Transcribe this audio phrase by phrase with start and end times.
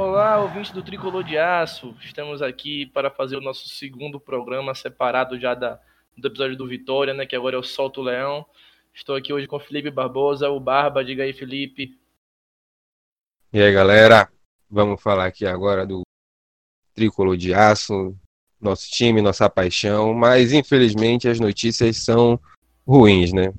[0.00, 1.94] Olá, ouvinte do Tricolor de Aço.
[2.00, 5.78] Estamos aqui para fazer o nosso segundo programa separado já da,
[6.16, 7.26] do episódio do Vitória, né?
[7.26, 8.46] Que agora é o Solto Leão.
[8.94, 11.04] Estou aqui hoje com Felipe Barbosa, o Barba.
[11.04, 11.99] Diga aí, Felipe.
[13.52, 14.30] E aí, galera?
[14.70, 16.02] Vamos falar aqui agora do
[16.94, 18.16] Tricolor de Aço,
[18.60, 20.14] nosso time, nossa paixão.
[20.14, 22.40] Mas infelizmente as notícias são
[22.86, 23.52] ruins, né?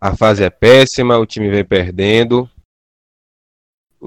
[0.00, 2.48] A fase é péssima, o time vem perdendo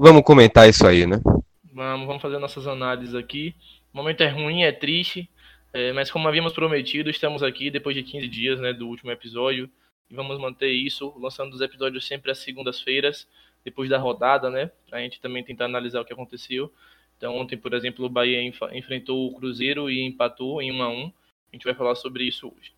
[0.00, 1.20] vamos comentar isso aí, né?
[1.72, 3.54] Vamos, vamos fazer nossas análises aqui.
[3.92, 5.28] O momento é ruim, é triste,
[5.72, 9.70] é, mas como havíamos prometido, estamos aqui depois de 15 dias né, do último episódio
[10.08, 13.28] e vamos manter isso, lançando os episódios sempre às segundas-feiras,
[13.64, 14.70] depois da rodada, né?
[14.88, 16.72] Pra gente também tentar analisar o que aconteceu.
[17.16, 21.12] Então, ontem, por exemplo, o Bahia enfrentou o Cruzeiro e empatou em 1 a 1
[21.52, 22.72] A gente vai falar sobre isso hoje.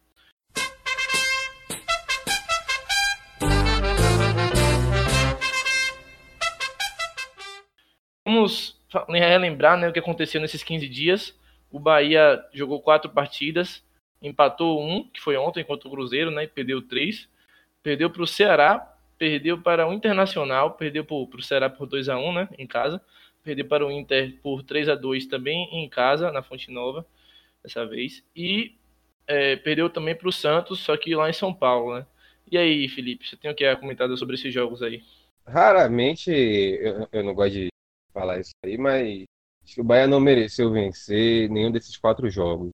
[8.24, 11.38] Vamos relembrar né, o que aconteceu nesses 15 dias.
[11.70, 13.84] O Bahia jogou quatro partidas,
[14.20, 17.28] empatou um, que foi ontem contra o Cruzeiro, né, perdeu três.
[17.82, 18.91] Perdeu para o Ceará,
[19.22, 23.00] perdeu para o Internacional, perdeu para o Ceará por 2 a 1 né, em casa.
[23.44, 27.06] Perdeu para o Inter por 3 a 2 também em casa, na Fonte Nova,
[27.62, 28.24] dessa vez.
[28.34, 28.74] E
[29.24, 31.94] é, perdeu também para o Santos, só que lá em São Paulo.
[31.94, 32.06] Né?
[32.50, 35.04] E aí, Felipe, você tem o que comentar sobre esses jogos aí?
[35.46, 37.68] Raramente eu, eu não gosto de
[38.12, 39.22] falar isso aí, mas
[39.62, 42.70] acho que o Bahia não mereceu vencer nenhum desses quatro jogos.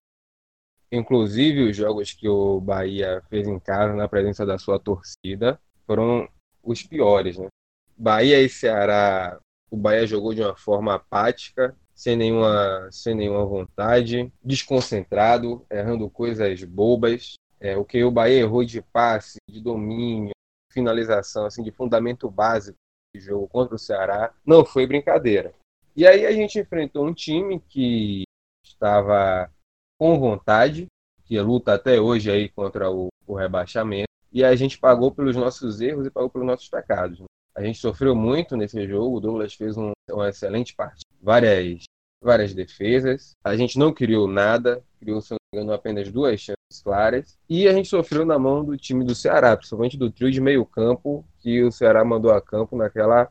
[0.91, 6.27] Inclusive, os jogos que o Bahia fez em casa, na presença da sua torcida, foram
[6.63, 7.39] os piores.
[7.39, 7.49] Né?
[7.97, 9.39] Bahia e Ceará,
[9.71, 16.63] o Bahia jogou de uma forma apática, sem nenhuma, sem nenhuma vontade, desconcentrado, errando coisas
[16.65, 17.35] bobas.
[17.61, 20.31] É, o que o Bahia errou de passe, de domínio,
[20.71, 22.79] finalização, assim, de fundamento básico
[23.17, 25.55] jogo contra o Ceará não foi brincadeira.
[25.97, 28.23] E aí a gente enfrentou um time que
[28.65, 29.51] estava
[29.99, 30.87] com vontade,
[31.25, 35.81] que luta até hoje aí contra o, o rebaixamento, e a gente pagou pelos nossos
[35.81, 37.23] erros e pagou pelos nossos pecados.
[37.55, 41.85] A gente sofreu muito nesse jogo, o Douglas fez um, uma excelente partida, várias,
[42.23, 46.83] várias defesas, a gente não criou nada, criou, se não me engano, apenas duas chances
[46.83, 50.41] claras, e a gente sofreu na mão do time do Ceará, principalmente do trio de
[50.41, 53.29] meio campo, que o Ceará mandou a campo naquela,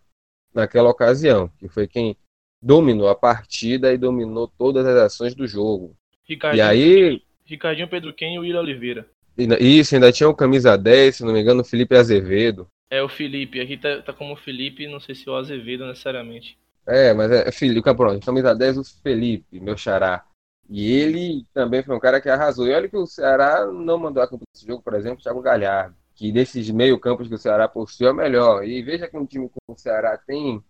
[0.54, 2.18] naquela ocasião, que foi quem
[2.62, 5.96] dominou a partida e dominou todas as ações do jogo.
[6.28, 9.10] Ricardinho, e aí, Ricardinho Pedro Ken e o Ira Oliveira.
[9.38, 12.68] Isso, ainda tinha o camisa 10, se não me engano, o Felipe Azevedo.
[12.90, 16.58] É o Felipe, aqui tá, tá como Felipe, não sei se é o Azevedo necessariamente.
[16.86, 20.26] É, mas é, é Felipe, pronto, camisa 10 o Felipe, meu xará.
[20.70, 22.68] E ele também foi um cara que arrasou.
[22.68, 25.42] E olha que o Ceará não mandou a campo desse jogo, por exemplo, o Thiago
[25.42, 28.66] Galhardo que desses meio campos que o Ceará possui é o melhor.
[28.66, 30.64] E veja que um time como o Ceará tem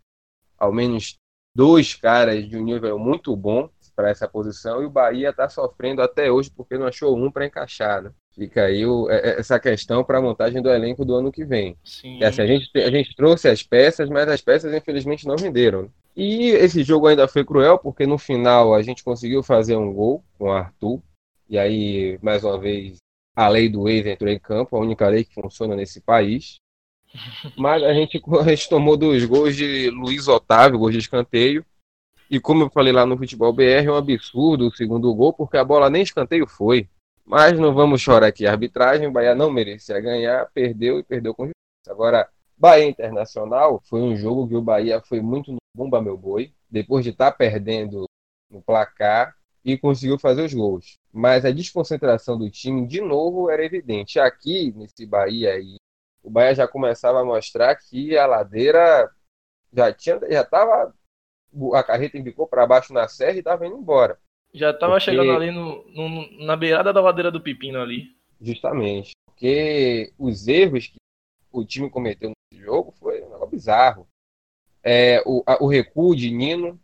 [0.57, 1.17] ao menos
[1.56, 6.01] dois caras de um nível muito bom para essa posição e o Bahia está sofrendo
[6.01, 8.03] até hoje porque não achou um para encaixar.
[8.03, 8.11] Né?
[8.38, 11.44] Fica aí o, é, é, essa questão para a montagem do elenco do ano que
[11.44, 11.75] vem.
[11.84, 12.20] Sim.
[12.20, 15.90] E assim, a, gente, a gente trouxe as peças, mas as peças infelizmente não venderam.
[16.16, 20.24] E esse jogo ainda foi cruel porque no final a gente conseguiu fazer um gol
[20.38, 21.02] com o Arthur.
[21.50, 22.98] E aí, mais uma vez,
[23.36, 26.58] a lei do ex entrou em campo, a única lei que funciona nesse país.
[27.58, 31.66] Mas a gente, a gente tomou dois gols de Luiz Otávio, gols de escanteio.
[32.30, 35.58] E como eu falei lá no Futebol BR, é um absurdo o segundo gol, porque
[35.58, 36.88] a bola nem escanteio foi.
[37.27, 38.47] Mas não vamos chorar aqui.
[38.47, 41.91] A arbitragem, o Bahia não merecia ganhar, perdeu e perdeu com justiça.
[41.91, 46.53] Agora, Bahia Internacional foi um jogo que o Bahia foi muito no bomba meu boi.
[46.69, 48.05] Depois de estar tá perdendo
[48.49, 49.35] no placar,
[49.67, 50.97] e conseguiu fazer os gols.
[51.11, 54.17] Mas a desconcentração do time, de novo, era evidente.
[54.17, 55.75] Aqui, nesse Bahia aí,
[56.23, 59.11] o Bahia já começava a mostrar que a ladeira
[59.73, 60.94] já tinha, já estava
[61.73, 64.18] a carreta embicou para baixo na serra e estava indo embora.
[64.53, 65.05] Já estava porque...
[65.05, 68.15] chegando ali no, no, na beirada da ladeira do Pepino ali.
[68.39, 69.11] Justamente.
[69.25, 70.97] Porque os erros que
[71.51, 74.07] o time cometeu nesse jogo foi um negócio bizarro.
[74.83, 76.79] É, o, a, o recuo de Nino,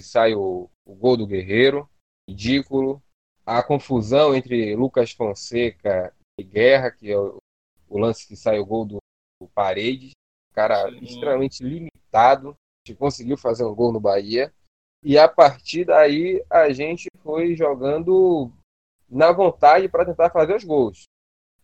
[0.00, 1.88] sai o, o gol do Guerreiro,
[2.28, 3.02] ridículo.
[3.44, 7.38] A confusão entre Lucas Fonseca e Guerra, que é o,
[7.88, 8.98] o lance que sai o gol do,
[9.40, 10.10] do Paredes.
[10.52, 10.98] Cara Sim.
[10.98, 14.52] extremamente limitado, que conseguiu fazer um gol no Bahia.
[15.08, 18.50] E a partir daí a gente foi jogando
[19.08, 21.04] na vontade para tentar fazer os gols.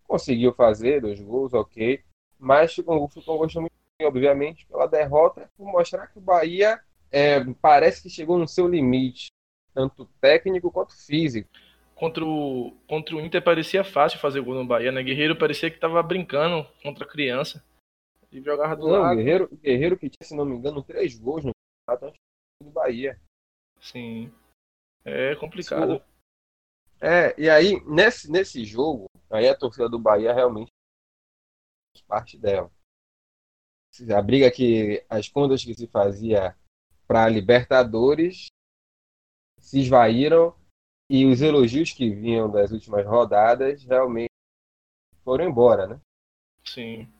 [0.05, 2.01] Conseguiu fazer dois gols, ok,
[2.39, 6.81] mas ficou, ficou um gosto muito obviamente, pela derrota, por mostrar que o Bahia
[7.11, 9.33] é, parece que chegou no seu limite,
[9.75, 11.51] tanto técnico quanto físico.
[11.97, 15.03] Contra o, contra o Inter parecia fácil fazer gol no Bahia, né?
[15.03, 17.61] Guerreiro parecia que estava brincando contra a criança.
[18.31, 19.17] E jogava do Não, lado.
[19.17, 21.51] Guerreiro, Guerreiro que tinha, se não me engano, três gols no
[21.89, 22.21] campeonato antes
[22.63, 23.19] do Bahia.
[23.83, 24.33] Sim.
[25.05, 26.03] É complicado.
[27.01, 30.71] É, e aí, nesse, nesse jogo, aí a torcida do Bahia realmente
[31.93, 32.71] faz parte dela.
[34.17, 36.57] A briga que, as contas que se fazia
[37.07, 38.47] para Libertadores
[39.61, 40.57] se esvaíram
[41.11, 44.31] e os elogios que vinham das últimas rodadas realmente
[45.25, 46.01] foram embora, né?
[46.65, 47.13] Sim.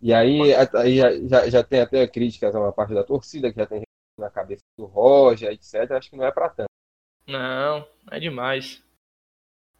[0.00, 3.58] E aí, aí já, já, já tem até críticas a uma parte da torcida que
[3.58, 3.82] já tem
[4.18, 5.98] na cabeça do Roger, etc.
[5.98, 6.68] Acho que não é para tanto.
[7.26, 8.82] Não, é demais.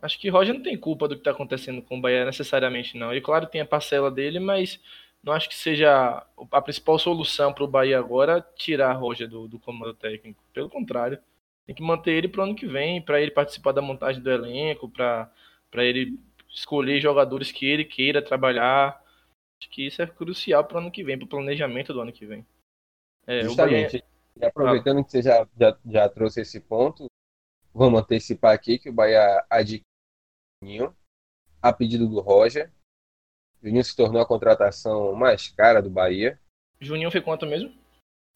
[0.00, 3.10] Acho que Roger não tem culpa do que está acontecendo com o Bahia necessariamente, não.
[3.10, 4.78] Ele, claro, tem a parcela dele, mas
[5.22, 9.58] não acho que seja a principal solução para o Bahia agora tirar Roger do, do
[9.58, 10.42] comando técnico.
[10.52, 11.18] Pelo contrário,
[11.66, 14.30] tem que manter ele para o ano que vem, para ele participar da montagem do
[14.30, 15.30] elenco, para
[15.76, 16.18] ele
[16.50, 19.02] escolher jogadores que ele queira trabalhar.
[19.58, 22.12] Acho que isso é crucial para o ano que vem, para o planejamento do ano
[22.12, 22.44] que vem.
[23.26, 24.04] É, o Bahia- Justamente.
[24.36, 27.06] E aproveitando que você já, já, já trouxe esse ponto,
[27.72, 29.84] vamos antecipar aqui que o Bahia adquiriu
[30.62, 30.96] o Juninho,
[31.62, 32.72] a pedido do Roger.
[33.62, 36.40] O Juninho se tornou a contratação mais cara do Bahia.
[36.80, 37.72] Juninho foi quanto mesmo?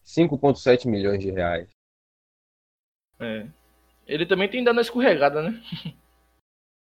[0.05, 1.69] 5,7 milhões de reais.
[3.19, 3.47] É.
[4.07, 5.61] Ele também tem dado uma escorregada, né?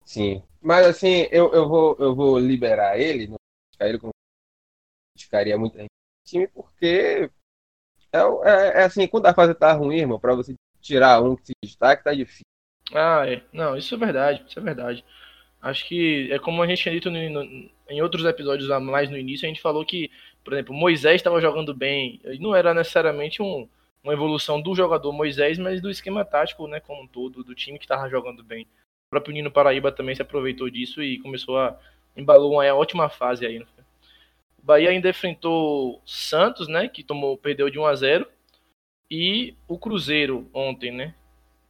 [0.04, 0.42] Sim.
[0.60, 4.12] Mas assim, eu, eu, vou, eu vou liberar ele, não vou ficar ele como
[5.18, 5.90] ficaria muita gente
[6.26, 7.30] time, porque
[8.12, 11.46] é, é, é assim, quando a fase tá ruim, irmão, pra você tirar um que
[11.46, 12.44] se destaque, tá difícil.
[12.92, 13.42] Ah, é.
[13.52, 15.04] Não, isso é verdade, isso é verdade.
[15.62, 19.18] Acho que é como a gente tinha dito no- no- em outros episódios mais no
[19.18, 20.10] início, a gente falou que,
[20.44, 23.68] por exemplo, Moisés estava jogando bem, não era necessariamente um-
[24.02, 27.78] uma evolução do jogador Moisés, mas do esquema tático, né, como um todo, do time
[27.78, 28.64] que estava jogando bem.
[28.64, 31.78] O próprio Nino Paraíba também se aproveitou disso e começou a
[32.16, 33.58] embalou uma ótima fase aí.
[33.58, 33.66] né?
[34.62, 38.26] O Bahia ainda enfrentou Santos, né, que tomou perdeu de 1 a 0,
[39.10, 41.14] e o Cruzeiro ontem, né?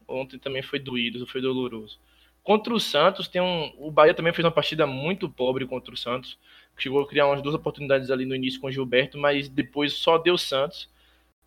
[0.07, 1.99] Ontem também foi doído, foi doloroso.
[2.43, 3.73] Contra o Santos, tem um.
[3.79, 6.39] O Bahia também fez uma partida muito pobre contra o Santos.
[6.77, 10.19] Chegou a criar umas duas oportunidades ali no início com o Gilberto, mas depois só
[10.19, 10.89] deu Santos.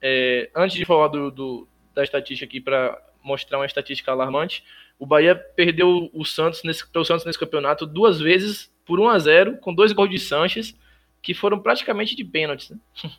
[0.01, 4.63] É, antes de falar do, do- da estatística aqui para mostrar uma estatística alarmante,
[4.99, 9.19] o Bahia perdeu o Santos nesse, pelo Santos nesse campeonato duas vezes por 1 a
[9.19, 10.77] 0 com dois gols de Sanches,
[11.23, 12.69] que foram praticamente de pênaltis.
[12.69, 12.77] Né?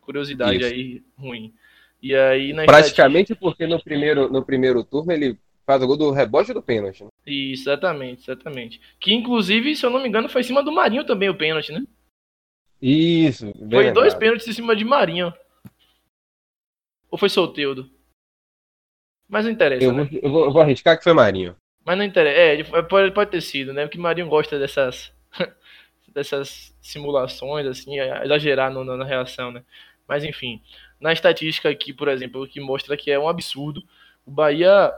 [0.00, 0.72] Curiosidade Isso.
[0.72, 1.52] aí ruim.
[2.00, 5.36] E aí na Praticamente porque no primeiro, no primeiro turno ele
[5.66, 7.04] faz o gol do rebote do pênalti.
[7.04, 7.10] né?
[7.26, 8.80] Isso, exatamente, exatamente.
[8.98, 11.72] Que inclusive, se eu não me engano, foi em cima do Marinho também o pênalti,
[11.72, 11.82] né?
[12.80, 13.52] Isso.
[13.70, 15.34] Foi dois pênaltis em cima de Marinho.
[17.10, 17.90] Ou foi Solteudo?
[19.28, 20.04] Mas não interessa, Eu né?
[20.04, 21.54] vou, eu, vou, eu vou arriscar que foi Marinho.
[21.84, 22.38] Mas não interessa.
[22.78, 23.82] É, pode, pode ter sido, né?
[23.82, 25.12] Porque Marinho gosta dessas
[26.12, 29.62] dessas simulações, assim, exagerar no- na reação, né?
[30.08, 30.60] Mas enfim,
[31.00, 33.82] na estatística aqui, por exemplo, que mostra que é um absurdo.
[34.26, 34.92] O Bahia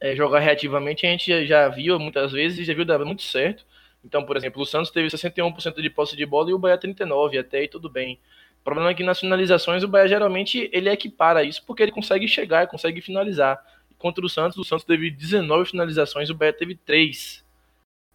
[0.00, 3.64] é, jogar reativamente, a gente já- viu muitas vezes já viu dar muito certo.
[4.04, 7.40] Então, por exemplo, o Santos teve 61% de posse de bola e o Bahia 39%,
[7.40, 8.20] até aí tudo bem.
[8.60, 12.28] O problema é que nas finalizações o Bahia geralmente ele equipara isso porque ele consegue
[12.28, 13.58] chegar, consegue finalizar.
[13.96, 17.42] Contra o Santos, o Santos teve 19 finalizações, o Bahia teve 3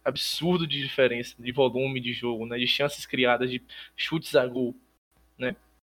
[0.04, 2.58] absurdo de diferença de volume de jogo, né?
[2.58, 3.62] De chances criadas, de
[3.96, 4.74] chutes a gol,
[5.38, 5.56] né?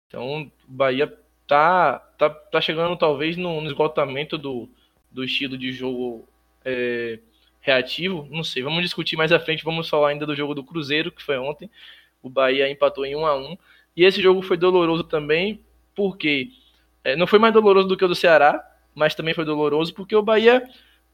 [0.09, 1.13] Então, o Bahia
[1.47, 4.69] tá, tá, tá chegando talvez no, no esgotamento do,
[5.11, 6.27] do estilo de jogo
[6.65, 7.19] é,
[7.61, 8.29] reativo.
[8.31, 9.65] Não sei, vamos discutir mais à frente.
[9.65, 11.71] Vamos falar ainda do jogo do Cruzeiro, que foi ontem.
[12.23, 13.59] O Bahia empatou em 1 a 1
[13.97, 15.61] E esse jogo foi doloroso também,
[15.95, 16.51] porque
[17.03, 20.15] é, não foi mais doloroso do que o do Ceará, mas também foi doloroso porque
[20.15, 20.67] o Bahia,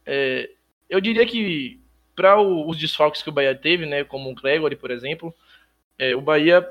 [0.05, 0.49] é,
[0.89, 1.80] eu diria que
[2.21, 5.33] para os desfalques que o Bahia teve, né, como o Gregory, por exemplo,
[5.97, 6.63] é, o Bahia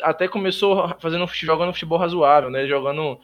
[0.00, 3.20] até começou fazendo jogando futebol razoável, né, jogando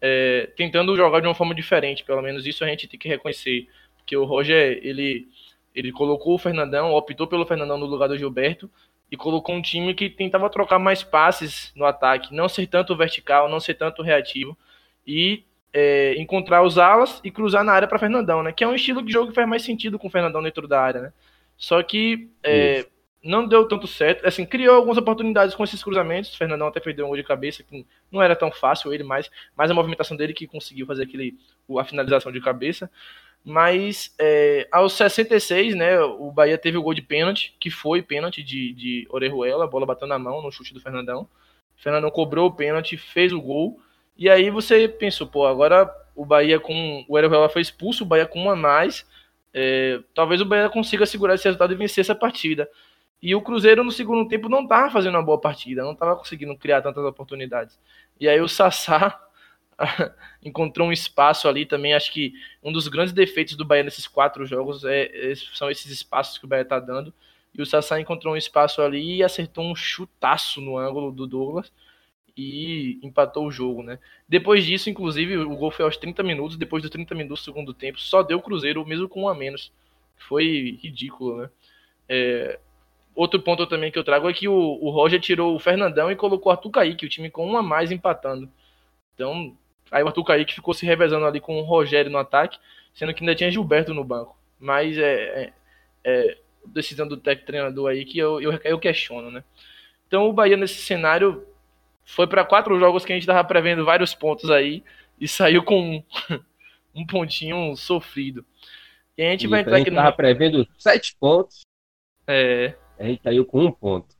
[0.00, 3.66] é, tentando jogar de uma forma diferente, pelo menos isso a gente tem que reconhecer,
[3.96, 5.26] porque o Roger ele
[5.74, 8.70] ele colocou o Fernandão, optou pelo Fernandão no lugar do Gilberto
[9.10, 13.48] e colocou um time que tentava trocar mais passes no ataque, não ser tanto vertical,
[13.48, 14.56] não ser tanto reativo
[15.04, 18.52] e é, encontrar os alas e cruzar na área para Fernandão, né?
[18.52, 20.80] Que é um estilo de jogo que faz mais sentido com o Fernandão dentro da
[20.80, 21.12] área, né?
[21.56, 22.86] Só que é,
[23.22, 24.26] não deu tanto certo.
[24.26, 26.32] Assim, criou algumas oportunidades com esses cruzamentos.
[26.32, 29.30] O Fernandão até perdeu um gol de cabeça, que não era tão fácil ele, mas,
[29.56, 31.36] mas a movimentação dele que conseguiu fazer aquele,
[31.78, 32.90] a finalização de cabeça.
[33.44, 38.42] Mas é, aos 66, né, o Bahia teve o gol de pênalti, que foi pênalti
[38.42, 41.22] de, de Orejuela, a bola bateu na mão no chute do Fernandão.
[41.76, 43.80] O Fernandão cobrou o pênalti, fez o gol.
[44.18, 47.04] E aí você pensou, pô, agora o Bahia com.
[47.08, 49.06] O Orejuela foi expulso, o Bahia com um a mais.
[49.54, 52.68] É, talvez o Bahia consiga segurar esse resultado e vencer essa partida.
[53.22, 56.56] E o Cruzeiro no segundo tempo não estava fazendo uma boa partida, não estava conseguindo
[56.56, 57.78] criar tantas oportunidades.
[58.18, 59.20] E aí o Sassá
[60.44, 61.94] encontrou um espaço ali também.
[61.94, 62.32] Acho que
[62.62, 66.44] um dos grandes defeitos do Bahia nesses quatro jogos é, é, são esses espaços que
[66.44, 67.14] o Bahia está dando.
[67.54, 71.72] E o Sassá encontrou um espaço ali e acertou um chutaço no ângulo do Douglas
[72.38, 73.98] e empatou o jogo, né?
[74.28, 76.56] Depois disso, inclusive, o gol foi aos 30 minutos.
[76.56, 79.34] Depois dos 30 minutos do segundo tempo, só deu o Cruzeiro, mesmo com um a
[79.34, 79.72] menos.
[80.16, 81.50] Foi ridículo, né?
[82.08, 82.60] É,
[83.14, 86.16] outro ponto também que eu trago é que o, o Roger tirou o Fernandão e
[86.16, 88.48] colocou o Arthur Kaique, o time com um a mais empatando.
[89.14, 89.56] Então,
[89.90, 92.58] Aí o Arthur Kaique ficou se revezando ali com o Rogério no ataque,
[92.94, 94.36] sendo que ainda tinha Gilberto no banco.
[94.58, 95.52] Mas é, é,
[96.04, 99.42] é decisão do técnico treinador aí que eu, eu, eu questiono, né?
[100.06, 101.46] Então o Bahia nesse cenário
[102.08, 104.82] foi para quatro jogos que a gente estava prevendo vários pontos aí
[105.20, 106.02] e saiu com um,
[106.94, 108.46] um pontinho sofrido.
[109.16, 110.16] E a gente vai entrar a gente aqui tava no...
[110.16, 111.66] prevendo sete pontos.
[112.26, 112.74] É.
[112.98, 114.16] A gente saiu com um ponto.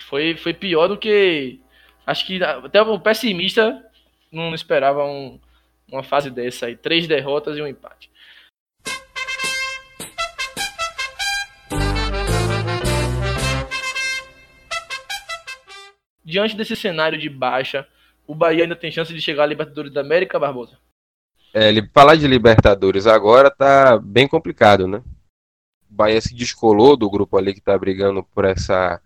[0.00, 1.60] Foi, foi pior do que.
[2.04, 3.80] Acho que até o pessimista
[4.32, 5.40] não esperava um,
[5.88, 6.76] uma fase dessa aí.
[6.76, 8.10] Três derrotas e um empate.
[16.24, 17.86] Diante desse cenário de baixa,
[18.26, 20.78] o Bahia ainda tem chance de chegar à Libertadores da América, Barbosa?
[21.52, 25.02] É, falar de Libertadores agora tá bem complicado, né?
[25.90, 29.00] O Bahia se descolou do grupo ali que tá brigando por essa,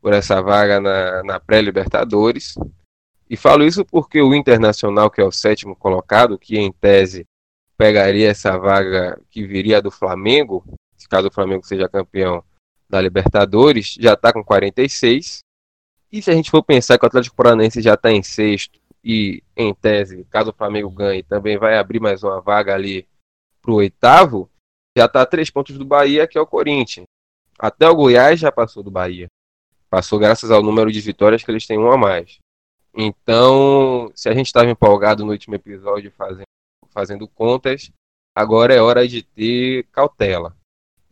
[0.00, 2.54] por essa vaga na, na pré-Libertadores.
[3.30, 7.26] E falo isso porque o Internacional, que é o sétimo colocado, que em tese
[7.76, 10.64] pegaria essa vaga que viria do Flamengo,
[11.08, 12.42] caso o Flamengo seja campeão
[12.88, 15.40] da Libertadores, já está com 46.
[16.10, 19.42] E se a gente for pensar que o Atlético Paranaense já está em sexto e,
[19.56, 23.06] em tese, caso o Flamengo ganhe, também vai abrir mais uma vaga ali
[23.60, 24.50] para o oitavo,
[24.96, 27.06] já está a três pontos do Bahia, que é o Corinthians.
[27.58, 29.28] Até o Goiás já passou do Bahia.
[29.90, 32.38] Passou graças ao número de vitórias que eles têm um a mais.
[32.94, 36.46] Então, se a gente estava empolgado no último episódio fazendo,
[36.90, 37.92] fazendo contas,
[38.34, 40.56] agora é hora de ter cautela.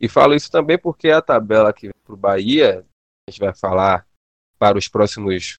[0.00, 2.84] E falo isso também porque a tabela aqui para o Bahia,
[3.28, 4.06] a gente vai falar
[4.58, 5.58] para os próximos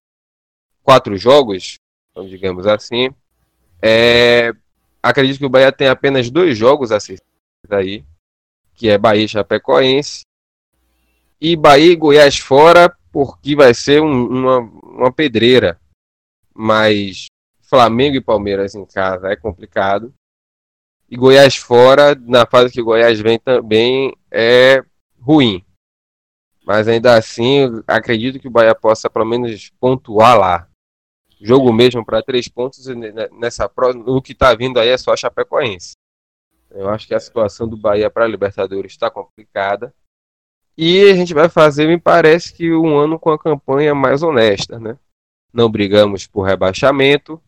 [0.83, 1.75] quatro jogos,
[2.29, 3.09] digamos assim,
[3.81, 4.53] é,
[5.01, 7.21] acredito que o Bahia tem apenas dois jogos acessíveis
[7.71, 8.05] aí,
[8.73, 10.21] que é Bahia e Chapecoense,
[11.39, 15.79] e Bahia e Goiás fora, porque vai ser um, uma, uma pedreira
[16.57, 17.27] mas
[17.61, 20.11] Flamengo e Palmeiras em casa é complicado.
[21.07, 24.83] E Goiás fora, na fase que o Goiás vem também, é
[25.21, 25.63] ruim.
[26.67, 30.67] Mas ainda assim, acredito que o Bahia possa pelo menos pontuar lá.
[31.39, 32.85] Jogo mesmo para três pontos
[33.39, 33.71] nessa.
[34.05, 35.93] O que está vindo aí é só a Chapecoense.
[36.71, 39.93] Eu acho que a situação do Bahia para a Libertadores está complicada.
[40.77, 44.77] E a gente vai fazer, me parece que um ano com a campanha mais honesta,
[44.77, 44.99] né?
[45.57, 47.41] não brigamos por rebaixamento,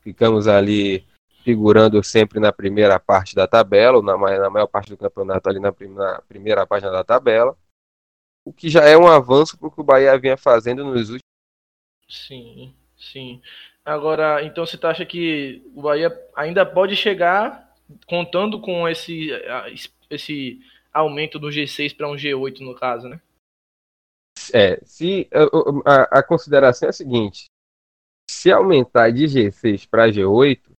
[0.00, 1.06] ficamos ali
[1.44, 5.72] figurando sempre na primeira parte da tabela, ou na, maior parte do campeonato ali na,
[6.26, 7.54] primeira página da tabela,
[8.48, 11.20] o que já é um avanço para o que o Bahia vinha fazendo nos últimos.
[12.08, 13.42] Sim, sim.
[13.84, 17.74] Agora, então você acha que o Bahia ainda pode chegar
[18.06, 19.28] contando com esse,
[20.08, 20.60] esse
[20.92, 23.20] aumento do G6 para um G8 no caso, né?
[24.54, 25.28] É, se
[25.84, 27.50] a, a, consideração é a seguinte:
[28.30, 30.70] se aumentar de G6 para G8,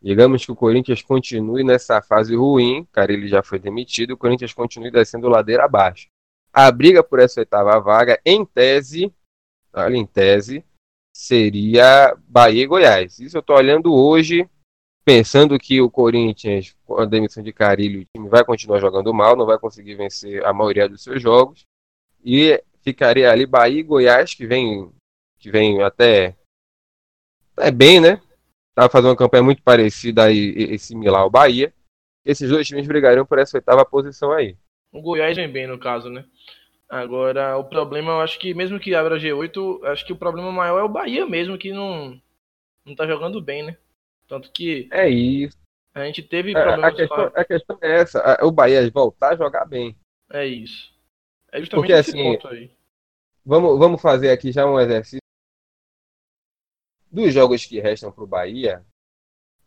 [0.00, 4.54] digamos que o Corinthians continue nessa fase ruim, cara, ele já foi demitido, o Corinthians
[4.54, 6.08] continue descendo ladeira abaixo.
[6.54, 9.12] A briga por essa oitava vaga, em tese,
[9.72, 10.64] olha, em tese,
[11.12, 13.18] seria Bahia e Goiás.
[13.18, 14.48] Isso eu estou olhando hoje,
[15.04, 19.34] pensando que o Corinthians, com a demissão de Carilho, o time vai continuar jogando mal,
[19.34, 21.64] não vai conseguir vencer a maioria dos seus jogos.
[22.24, 24.92] E ficaria ali Bahia e Goiás, que vem,
[25.40, 26.36] que vem até
[27.58, 28.20] é bem, né?
[28.76, 31.74] Tá fazendo uma campanha muito parecida e, e similar ao Bahia.
[32.24, 34.56] Esses dois times brigariam por essa oitava posição aí.
[34.94, 36.24] O Goiás vem bem no caso, né?
[36.88, 40.78] Agora, o problema, eu acho que mesmo que abra G8, acho que o problema maior
[40.78, 42.22] é o Bahia mesmo, que não,
[42.84, 43.76] não tá jogando bem, né?
[44.28, 44.88] Tanto que.
[44.92, 45.58] É isso.
[45.92, 46.92] A gente teve problemas.
[46.92, 49.96] A questão, a questão é essa: o Bahia voltar a jogar bem.
[50.30, 50.94] É isso.
[51.50, 52.70] É justamente Porque, esse assim, ponto aí.
[53.44, 55.18] Vamos, vamos fazer aqui já um exercício.
[57.10, 58.86] Dos jogos que restam para o Bahia,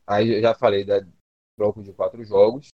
[0.06, 1.06] aí eu já falei da,
[1.58, 2.70] bloco de quatro jogos.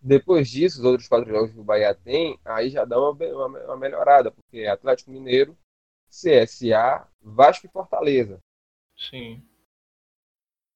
[0.00, 3.46] Depois disso, os outros quatro jogos que o Bahia tem, aí já dá uma, uma,
[3.64, 5.58] uma melhorada, porque é Atlético Mineiro,
[6.08, 8.38] CSA, Vasco e Fortaleza.
[8.96, 9.42] Sim.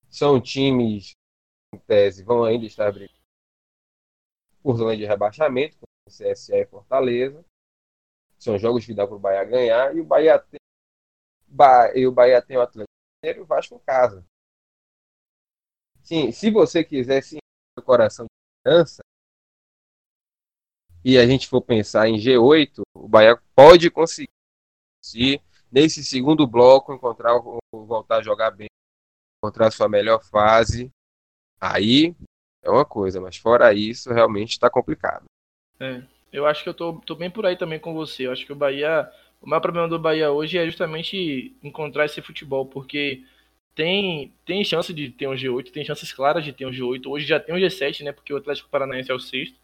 [0.09, 1.12] São times,
[1.73, 3.23] em tese, vão ainda estar brigando
[4.62, 7.45] por zona de rebaixamento, com CSA e Fortaleza.
[8.38, 10.61] São jogos que dá para o Bahia ganhar, e o Bahia tem,
[11.95, 14.25] e o Bahia tem o Atlético Mineiro e o Vasco em casa.
[16.02, 17.38] Sim, se você quiser sim,
[17.79, 18.31] o coração de
[18.64, 19.02] criança,
[21.04, 24.30] e a gente for pensar em G8, o Bahia pode conseguir,
[25.04, 25.40] se
[25.71, 27.40] nesse segundo bloco encontrar
[27.73, 28.68] voltar a jogar bem,
[29.38, 30.90] encontrar sua melhor fase,
[31.61, 32.14] aí
[32.62, 35.25] é uma coisa, mas fora isso, realmente está complicado.
[35.80, 38.26] É, eu acho que eu tô, tô bem por aí também com você.
[38.26, 42.23] Eu acho que o Bahia, o maior problema do Bahia hoje é justamente encontrar esse
[42.23, 43.25] futebol, porque
[43.75, 47.06] tem, tem chance de ter um G8, tem chances claras de ter um G8.
[47.06, 48.12] Hoje já tem um G7, né?
[48.12, 49.62] Porque o Atlético Paranaense é o sexto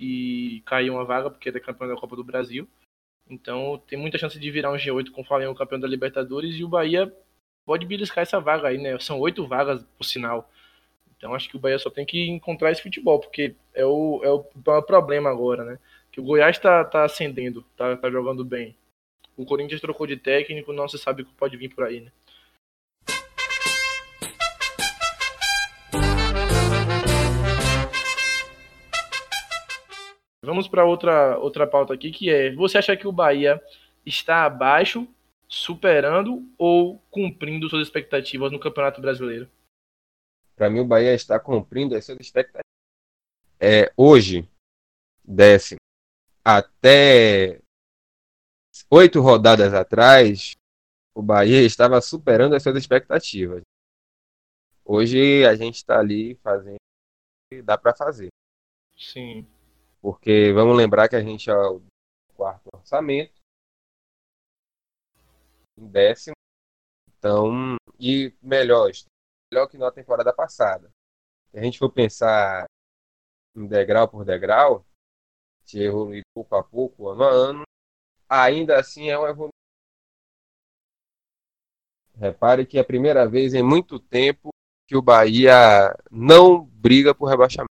[0.00, 2.66] e caiu uma vaga porque é campeão da Copa do Brasil.
[3.28, 6.64] Então tem muita chance de virar um G8 com o Flamengo campeão da Libertadores e
[6.64, 7.14] o Bahia
[7.66, 8.98] pode beliscar essa vaga aí, né?
[8.98, 10.50] São oito vagas, por sinal.
[11.16, 14.30] Então acho que o Bahia só tem que encontrar esse futebol, porque é o, é
[14.30, 15.78] o, é o problema agora, né?
[16.10, 18.74] Que o Goiás está tá ascendendo, tá, tá jogando bem.
[19.36, 22.10] O Corinthians trocou de técnico, não se sabe o que pode vir por aí, né?
[30.50, 33.62] Vamos para outra, outra pauta aqui, que é: você acha que o Bahia
[34.04, 35.06] está abaixo,
[35.46, 39.48] superando ou cumprindo suas expectativas no Campeonato Brasileiro?
[40.56, 42.64] Para mim, o Bahia está cumprindo as suas expectativas.
[43.60, 44.44] É, hoje,
[45.24, 45.78] décimo,
[46.44, 47.60] até
[48.90, 50.56] oito rodadas atrás,
[51.14, 53.62] o Bahia estava superando as suas expectativas.
[54.84, 58.30] Hoje a gente está ali fazendo o que dá para fazer.
[58.98, 59.46] Sim.
[60.00, 61.82] Porque vamos lembrar que a gente é o
[62.34, 63.40] quarto orçamento,
[65.78, 66.34] em décimo.
[67.18, 68.90] Então, e melhor,
[69.52, 70.90] melhor que na temporada passada.
[71.50, 72.64] Se a gente for pensar
[73.54, 74.86] em degrau por degrau,
[75.64, 77.62] se evoluir pouco a pouco, ano a ano,
[78.28, 79.50] ainda assim é uma evolução.
[82.14, 84.50] Repare que é a primeira vez em muito tempo
[84.86, 87.70] que o Bahia não briga por rebaixamento.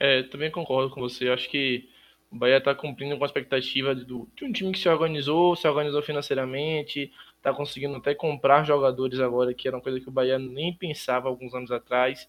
[0.00, 1.28] É, também concordo com você.
[1.28, 1.86] Acho que
[2.30, 6.00] o Bahia está cumprindo com a expectativa de um time que se organizou, se organizou
[6.00, 10.72] financeiramente, está conseguindo até comprar jogadores agora, que era uma coisa que o Bahia nem
[10.72, 12.28] pensava alguns anos atrás.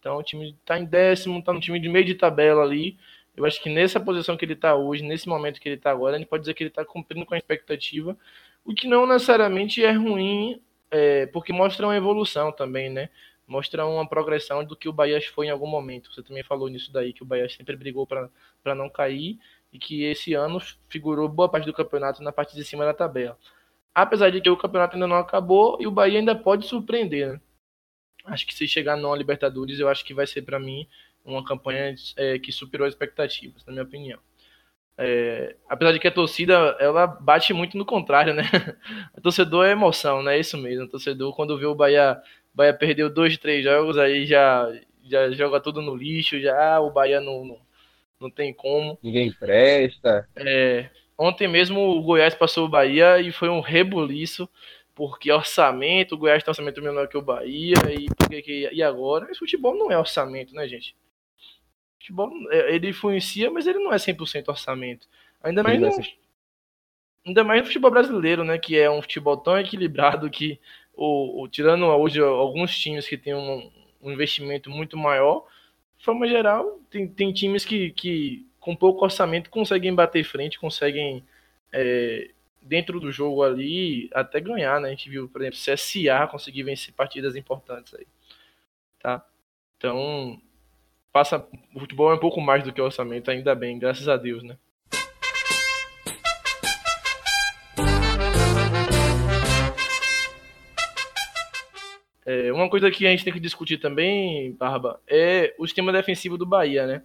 [0.00, 2.98] Então o time está em décimo, está no time de meio de tabela ali.
[3.36, 6.16] Eu acho que nessa posição que ele está hoje, nesse momento que ele está agora,
[6.16, 8.16] a gente pode dizer que ele está cumprindo com a expectativa,
[8.64, 13.08] o que não necessariamente é ruim, é, porque mostra uma evolução também, né?
[13.52, 16.12] Mostra uma progressão do que o Bahia foi em algum momento.
[16.12, 19.38] Você também falou nisso daí, que o Bahia sempre brigou para não cair
[19.70, 23.38] e que esse ano figurou boa parte do campeonato na parte de cima da tabela.
[23.94, 27.34] Apesar de que o campeonato ainda não acabou e o Bahia ainda pode surpreender.
[27.34, 27.40] Né?
[28.24, 30.88] Acho que se chegar no Libertadores, eu acho que vai ser para mim
[31.22, 34.18] uma campanha é, que superou as expectativas, na minha opinião.
[34.96, 38.44] É, apesar de que a torcida ela bate muito no contrário, né?
[39.22, 40.36] Torcedor é emoção, né?
[40.36, 40.84] É isso mesmo.
[40.84, 42.20] O torcedor, quando vê o Bahia
[42.54, 44.72] Bahia perdeu dois, três jogos, aí já,
[45.04, 47.58] já joga tudo no lixo, já o Bahia não, não,
[48.20, 48.98] não tem como.
[49.02, 50.28] Ninguém presta.
[50.36, 54.48] É, ontem mesmo o Goiás passou o Bahia e foi um rebuliço,
[54.94, 59.30] porque orçamento, o Goiás tem orçamento menor que o Bahia, e, porque, e agora?
[59.30, 60.94] Esse futebol não é orçamento, né, gente?
[62.02, 65.08] futebol, é, ele influencia, mas ele não é 100% orçamento.
[65.42, 65.90] Ainda mais, no,
[67.26, 70.60] ainda mais no futebol brasileiro, né, que é um futebol tão equilibrado que
[70.94, 73.70] o, o, tirando hoje alguns times que têm um,
[74.02, 75.46] um, investimento muito maior,
[75.98, 81.24] de forma geral, tem, tem times que, que com pouco orçamento conseguem bater frente, conseguem
[81.72, 84.88] é, dentro do jogo ali até ganhar, né?
[84.88, 88.06] A gente viu, por exemplo, CSA conseguir vencer partidas importantes aí,
[89.00, 89.24] tá?
[89.76, 90.40] Então,
[91.12, 94.42] passa, o futebol é um pouco mais do que orçamento, ainda bem, graças a Deus,
[94.42, 94.56] né?
[102.24, 106.38] É, uma coisa que a gente tem que discutir também, Barba, é o sistema defensivo
[106.38, 107.02] do Bahia, né?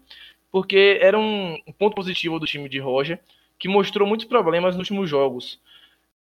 [0.52, 3.20] Porque era um ponto positivo do time de Roger,
[3.58, 5.60] que mostrou muitos problemas nos últimos jogos.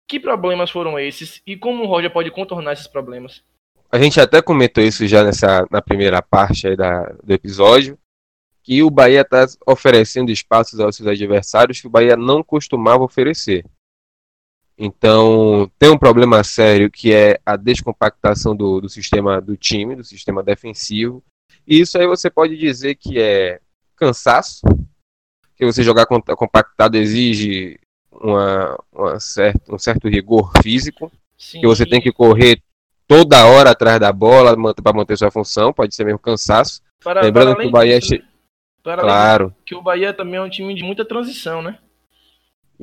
[0.06, 3.42] Que problemas foram esses e como o Roger pode contornar esses problemas?
[3.90, 7.98] A gente até comentou isso já nessa, na primeira parte da, do episódio,
[8.62, 13.64] que o Bahia está oferecendo espaços aos seus adversários que o Bahia não costumava oferecer.
[14.76, 20.02] Então, tem um problema sério que é a descompactação do, do sistema do time, do
[20.02, 21.22] sistema defensivo,
[21.66, 23.60] E isso aí você pode dizer que é
[23.96, 24.62] cansaço,
[25.56, 27.78] que você jogar compactado exige
[28.10, 29.18] uma, uma
[29.68, 31.60] um certo rigor físico, Sim.
[31.60, 32.60] que você tem que correr
[33.06, 36.82] toda hora atrás da bola para manter sua função, pode ser mesmo cansaço.
[37.02, 38.22] Para, Lembrando para que o Bahia disso,
[38.82, 39.54] claro.
[39.64, 41.78] que o Bahia também é um time de muita transição, né?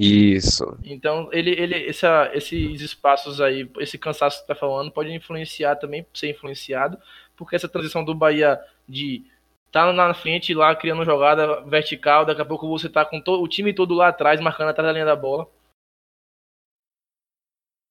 [0.03, 0.65] Isso.
[0.83, 5.75] Então, ele, ele, essa, esses espaços aí, esse cansaço que você tá falando, pode influenciar
[5.75, 6.97] também, ser influenciado,
[7.35, 8.59] porque essa transição do Bahia
[8.89, 9.23] de
[9.71, 13.75] tá na frente lá criando jogada vertical, daqui a pouco você tá com o time
[13.75, 15.47] todo lá atrás, marcando atrás da linha da bola.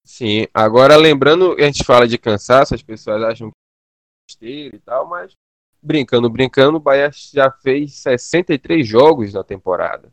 [0.05, 4.81] Sim, agora lembrando, a gente fala de cansaço, as pessoas acham que é besteira e
[4.81, 5.33] tal, mas
[5.81, 10.13] brincando, brincando, o Bahia já fez 63 jogos na temporada.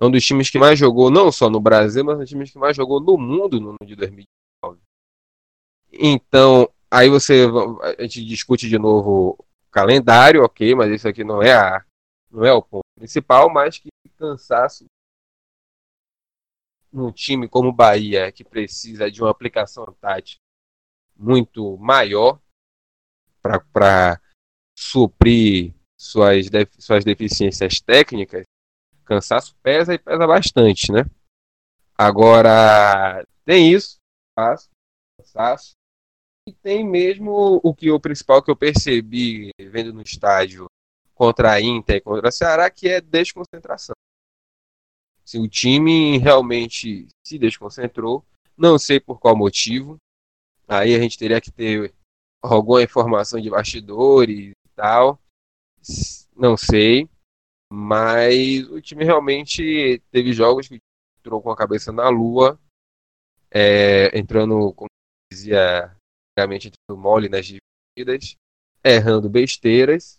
[0.00, 2.50] É um dos times que mais jogou, não só no Brasil, mas um dos times
[2.50, 4.80] que mais jogou no mundo no ano de 2019.
[5.92, 7.46] Então, aí você
[7.98, 9.36] a gente discute de novo
[9.70, 11.84] calendário, ok, mas isso aqui não é a
[12.30, 14.84] não é o ponto principal, mas que cansaço
[16.92, 20.40] num time como o Bahia, que precisa de uma aplicação tática
[21.16, 22.40] muito maior
[23.42, 24.20] para
[24.76, 26.46] suprir suas,
[26.78, 28.44] suas deficiências técnicas,
[29.10, 31.02] cansaço pesa e pesa bastante, né?
[31.98, 33.96] Agora, tem isso,
[35.18, 35.72] cansaço,
[36.48, 40.66] e tem mesmo o que o principal que eu percebi vendo no estádio
[41.12, 43.96] contra a Inter e contra a Ceará, que é desconcentração.
[45.24, 48.24] Se o time realmente se desconcentrou,
[48.56, 49.96] não sei por qual motivo.
[50.68, 51.92] Aí a gente teria que ter
[52.40, 55.20] alguma informação de bastidores e tal.
[56.36, 57.08] Não sei.
[57.72, 60.78] Mas o time realmente teve jogos que
[61.20, 62.58] entrou com a cabeça na lua,
[63.50, 64.88] é, entrando, como
[65.32, 65.96] dizia
[66.32, 68.36] antigamente, entrando mole nas divididas,
[68.82, 70.18] errando besteiras,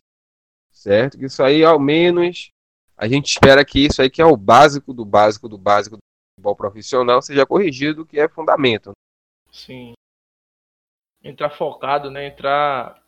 [0.71, 1.23] certo?
[1.23, 2.51] Isso aí, ao menos,
[2.95, 6.01] a gente espera que isso aí, que é o básico do básico do básico do
[6.35, 8.91] futebol profissional, seja corrigido, que é fundamento.
[9.51, 9.93] Sim.
[11.23, 12.27] Entrar focado, né?
[12.27, 13.03] Entrar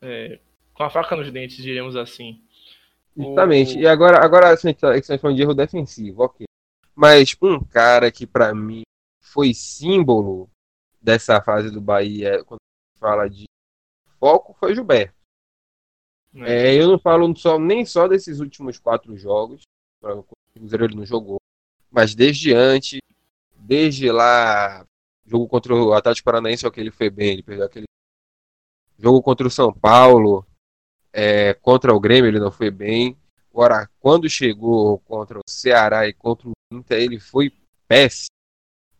[0.00, 0.40] é,
[0.72, 2.42] com a faca nos dentes, diremos assim.
[3.16, 3.78] Justamente.
[3.78, 6.46] E agora, agora assim, a gente está falando de erro defensivo, ok.
[6.94, 8.82] Mas um cara que para mim
[9.20, 10.48] foi símbolo
[11.00, 12.60] dessa fase do Bahia, quando
[12.98, 13.44] fala de
[14.18, 15.14] foco, foi Gilberto.
[16.34, 16.70] É.
[16.70, 19.62] é, eu não falo só, nem só desses últimos quatro jogos,
[20.02, 21.38] o Cruzeiro ele não jogou,
[21.90, 23.00] mas desde antes,
[23.54, 24.86] desde lá,
[25.26, 27.86] jogo contra o Atlético Paranaense, é que ele foi bem, ele perdeu aquele
[28.98, 30.46] jogo contra o São Paulo,
[31.12, 33.16] é, contra o Grêmio ele não foi bem.
[33.52, 37.52] Agora, quando chegou contra o Ceará e contra o Inter, ele foi
[37.86, 38.30] péssimo.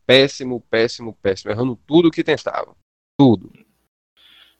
[0.04, 1.50] Péssimo, péssimo, péssimo.
[1.50, 2.76] Errando tudo que tentava.
[3.18, 3.50] Tudo.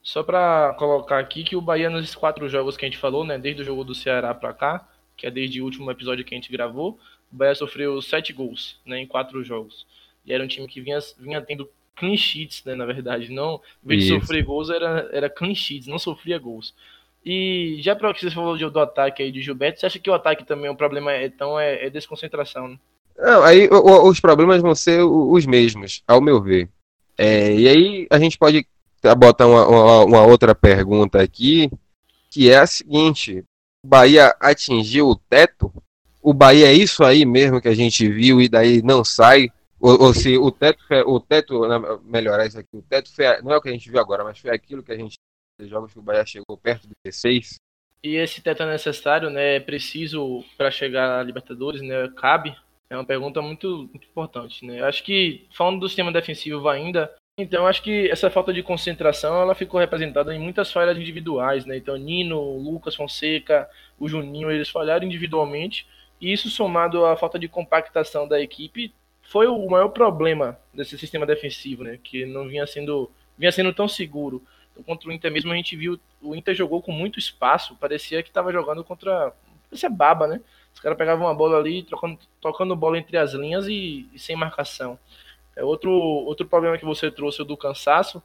[0.01, 3.37] Só para colocar aqui que o Bahia nos quatro jogos que a gente falou, né,
[3.37, 6.37] desde o jogo do Ceará para cá, que é desde o último episódio que a
[6.37, 6.99] gente gravou,
[7.31, 9.85] o Bahia sofreu sete gols, né, em quatro jogos.
[10.25, 13.87] E era um time que vinha, vinha tendo clean sheets, né, na verdade, não, em
[13.87, 16.73] vez de sofrer gols era era clean sheets, não sofria gols.
[17.25, 20.09] E já para o que você falou do ataque aí de Gilberto, você acha que
[20.09, 22.77] o ataque também o problema é então é, é desconcentração, né?
[23.17, 26.69] Não, aí o, os problemas vão ser os mesmos, ao meu ver.
[27.17, 28.67] É, e aí a gente pode
[29.17, 31.69] botar uma, uma, uma, outra pergunta aqui,
[32.29, 33.45] que é a seguinte:
[33.83, 35.71] o Bahia atingiu o teto?
[36.21, 39.49] O Bahia é isso aí mesmo que a gente viu e daí não sai?
[39.79, 41.61] Ou, ou se o teto, o teto,
[42.05, 44.39] melhorar isso aqui, o teto foi, não é o que a gente viu agora, mas
[44.39, 45.19] foi aquilo que a gente
[45.61, 47.55] jogos que o Bahia chegou perto do P6.
[48.03, 49.55] E esse teto é necessário, né?
[49.55, 52.09] É preciso para chegar à Libertadores, né?
[52.15, 52.55] Cabe?
[52.89, 54.81] É uma pergunta muito, muito importante, né?
[54.81, 59.41] Eu acho que falando do sistema defensivo ainda, então, acho que essa falta de concentração
[59.41, 61.77] ela ficou representada em muitas falhas individuais, né?
[61.77, 65.87] Então, Nino, Lucas Fonseca, o Juninho, eles falharam individualmente,
[66.21, 71.25] e isso somado à falta de compactação da equipe foi o maior problema desse sistema
[71.25, 71.97] defensivo, né?
[72.03, 74.43] Que não vinha sendo vinha sendo tão seguro.
[74.85, 78.29] Contra o Inter mesmo a gente viu o Inter jogou com muito espaço, parecia que
[78.29, 79.33] estava jogando contra
[79.69, 80.41] parecia baba, né?
[80.73, 84.35] Os caras pegavam uma bola ali, trocando, tocando bola entre as linhas e, e sem
[84.35, 84.97] marcação.
[85.55, 88.21] É outro, outro problema que você trouxe o do cansaço.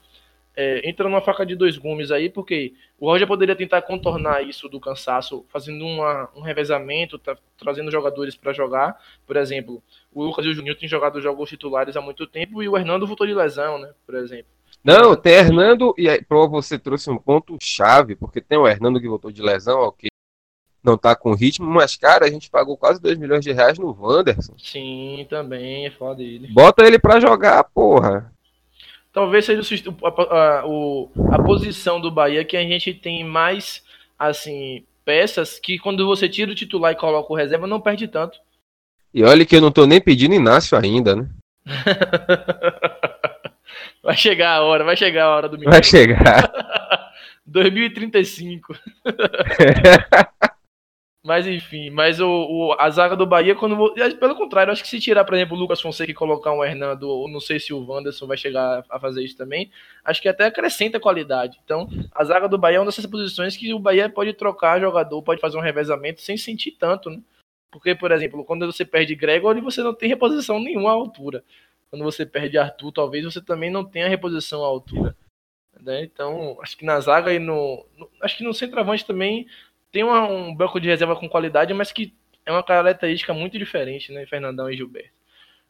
[0.57, 4.69] É, entra numa faca de dois gumes aí, porque o Roger poderia tentar contornar isso
[4.69, 7.21] do cansaço, fazendo uma, um revezamento,
[7.57, 9.01] trazendo jogadores para jogar.
[9.25, 9.81] Por exemplo,
[10.13, 13.07] o Lucas e o Juninho têm jogado jogos titulares há muito tempo e o Hernando
[13.07, 13.93] voltou de lesão, né?
[14.05, 14.58] Por exemplo.
[14.83, 19.09] Não, tem Hernando, e aí, você trouxe um ponto chave, porque tem o Hernando que
[19.09, 20.09] voltou de lesão, ok
[20.83, 23.97] não tá com ritmo, mas, cara, a gente pagou quase 2 milhões de reais no
[23.99, 24.55] Wanderson.
[24.57, 26.49] Sim, também, é foda ele.
[26.49, 28.33] Bota ele pra jogar, porra.
[29.13, 29.61] Talvez seja
[30.03, 30.65] a, a, a,
[31.35, 33.83] a posição do Bahia que a gente tem mais
[34.19, 38.39] assim, peças que quando você tira o titular e coloca o reserva, não perde tanto.
[39.13, 41.29] E olha que eu não tô nem pedindo Inácio ainda, né?
[44.03, 45.73] vai chegar a hora, vai chegar a hora do menino.
[45.73, 46.51] Vai chegar.
[47.47, 48.75] 2035.
[51.25, 53.93] Mas enfim, mas o, o, a zaga do Bahia, quando.
[54.19, 57.03] Pelo contrário, acho que se tirar, por exemplo, o Lucas Fonseca e colocar um Hernando,
[57.03, 59.71] ou não sei se o Wanderson vai chegar a fazer isso também,
[60.03, 61.59] acho que até acrescenta qualidade.
[61.63, 65.21] Então, a zaga do Bahia é uma dessas posições que o Bahia pode trocar jogador,
[65.23, 67.21] pode fazer um revezamento sem sentir tanto, né?
[67.71, 71.45] Porque, por exemplo, quando você perde Gregory, você não tem reposição nenhuma à altura.
[71.91, 75.17] Quando você perde Arthur, talvez você também não tenha reposição à altura.
[75.81, 76.03] Né?
[76.05, 78.11] Então, acho que na zaga e no, no.
[78.21, 79.47] Acho que no centroavante também
[79.91, 84.13] tem uma, um banco de reserva com qualidade, mas que é uma característica muito diferente,
[84.13, 85.13] né, Fernandão e Gilberto.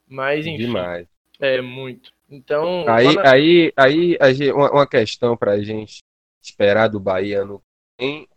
[0.07, 0.66] Mas enfim.
[0.66, 1.07] Demais.
[1.40, 2.12] É muito.
[2.28, 2.85] Então.
[2.88, 3.31] Aí, na...
[3.31, 5.98] aí, aí, uma, uma questão para a gente
[6.42, 7.61] esperar do Bahia no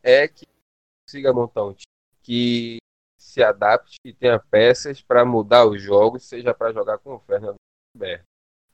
[0.04, 0.46] é que
[1.06, 1.86] consiga montar um time
[2.24, 2.78] que
[3.18, 7.56] se adapte e tenha peças para mudar os jogos, seja para jogar com o Fernando
[7.94, 8.26] Gilberto.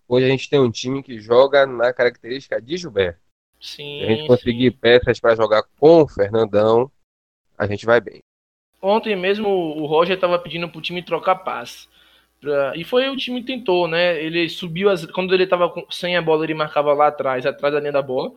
[0.07, 3.19] Hoje a gente tem um time que joga na característica de Gilberto.
[3.59, 4.77] Sim, Se a gente conseguir sim.
[4.79, 6.91] peças para jogar com o Fernandão,
[7.57, 8.19] a gente vai bem.
[8.81, 11.87] Ontem mesmo o Roger estava pedindo pro time trocar passe.
[12.39, 12.73] Pra...
[12.75, 14.21] E foi o time tentou, né?
[14.23, 15.05] Ele subiu as.
[15.07, 18.31] Quando ele estava sem a bola, ele marcava lá atrás, atrás da linha da bola.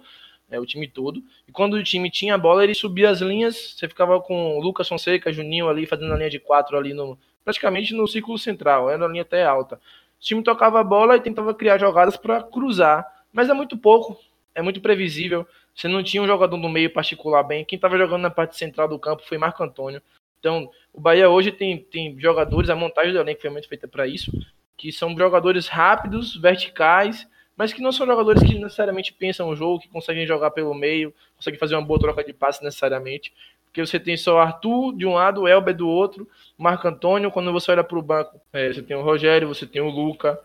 [0.50, 1.22] É, o time todo.
[1.46, 3.74] E quando o time tinha a bola, ele subia as linhas.
[3.76, 7.16] Você ficava com o Lucas Fonseca, Juninho ali, fazendo a linha de quatro ali no.
[7.44, 9.80] Praticamente no círculo central, era uma linha até alta.
[10.20, 13.06] O time tocava a bola e tentava criar jogadas para cruzar.
[13.32, 14.18] Mas é muito pouco,
[14.54, 15.46] é muito previsível.
[15.74, 17.64] Você não tinha um jogador no meio particular bem.
[17.64, 20.02] Quem estava jogando na parte central do campo foi Marco Antônio.
[20.38, 24.06] Então, o Bahia hoje tem, tem jogadores, a montagem do elenco foi muito feita para
[24.06, 24.32] isso,
[24.76, 29.80] que são jogadores rápidos, verticais, mas que não são jogadores que necessariamente pensam o jogo,
[29.80, 33.32] que conseguem jogar pelo meio, conseguem fazer uma boa troca de passe necessariamente.
[33.70, 36.28] Porque você tem só Arthur de um lado, Elber do outro,
[36.58, 37.30] Marco Antônio.
[37.30, 40.38] Quando você olha para o banco, é, você tem o Rogério, você tem o Luca,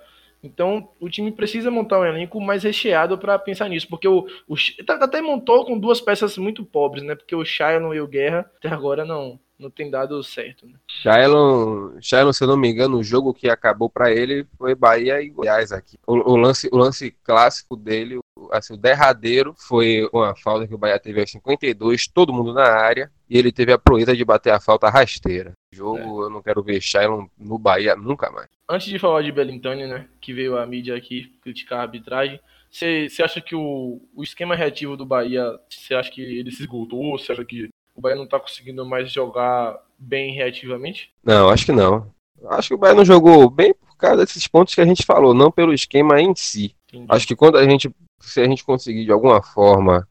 [0.46, 4.56] então, o time precisa montar um elenco mais recheado para pensar nisso, porque o, o
[4.88, 7.16] até montou com duas peças muito pobres, né?
[7.16, 10.68] Porque o Shailon e o Guerra até agora não não tem dado certo.
[10.68, 10.74] Né?
[10.86, 15.22] Shailon, Shailon, se eu não me engano, o jogo que acabou para ele foi Bahia
[15.22, 15.98] e Goiás aqui.
[16.06, 18.20] O, o, lance, o lance clássico dele,
[18.52, 22.64] assim, o derradeiro, foi uma falta que o Bahia teve aos 52, todo mundo na
[22.64, 25.54] área, e ele teve a proeza de bater a falta rasteira.
[25.74, 26.26] O jogo, é.
[26.26, 28.48] eu não quero ver Shailon no Bahia nunca mais.
[28.70, 32.40] Antes de falar de Belintani, né, que veio a mídia aqui criticar a arbitragem,
[32.72, 37.18] você acha que o, o esquema reativo do Bahia, você acha que ele se esgotou?
[37.18, 41.10] Você acha que o Bahia não tá conseguindo mais jogar bem reativamente?
[41.24, 42.14] Não, acho que não.
[42.50, 45.34] Acho que o Bahia não jogou bem por causa desses pontos que a gente falou,
[45.34, 46.76] não pelo esquema em si.
[46.90, 47.06] Entendi.
[47.10, 50.08] Acho que quando a gente, se a gente conseguir de alguma forma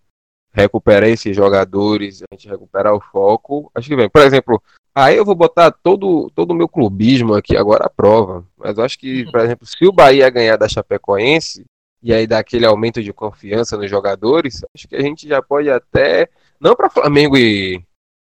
[0.53, 4.09] recuperar esses jogadores, a gente recuperar o foco, acho que vem.
[4.09, 4.63] Por exemplo,
[4.95, 8.47] aí eu vou botar todo todo o meu clubismo aqui agora à prova.
[8.57, 11.65] Mas eu acho que, por exemplo, se o Bahia ganhar da Chapecoense
[12.01, 15.69] e aí dar aquele aumento de confiança nos jogadores, acho que a gente já pode
[15.71, 16.29] até
[16.61, 17.83] não para Flamengo e,